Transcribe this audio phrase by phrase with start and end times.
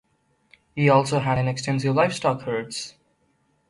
[0.73, 2.95] He also had extensive livestock herds.